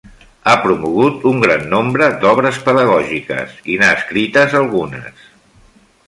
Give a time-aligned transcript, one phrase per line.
[0.51, 5.21] Ha promogut un gran nombre d'obres pedagògiques, i n'ha escrites algunes.